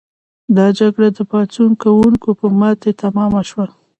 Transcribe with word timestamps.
دا 0.57 0.67
جګړه 0.79 1.07
د 1.17 1.19
پاڅون 1.31 1.71
کوونکو 1.83 2.29
په 2.39 2.45
ماتې 2.59 2.91
تمامه 3.03 3.41
شوه. 3.49 3.65